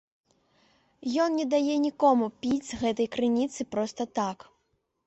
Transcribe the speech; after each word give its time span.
Ён 1.25 1.29
не 1.41 1.45
дае 1.53 1.75
нікому 1.85 2.31
піць 2.41 2.67
з 2.71 2.83
гэтай 2.85 3.07
крыніцы 3.19 3.61
проста 3.77 4.01
так. 4.21 4.53